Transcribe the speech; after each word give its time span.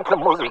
Uncle 0.00 0.16
Musik, 0.16 0.49